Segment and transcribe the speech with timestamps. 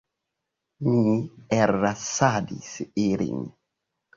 [0.87, 1.03] Mi
[1.57, 2.73] ellasadis
[3.07, 3.45] ilin.